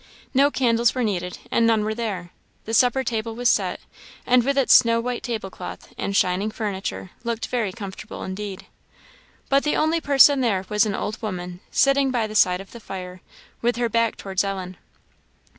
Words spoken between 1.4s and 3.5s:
and none were there. The supper table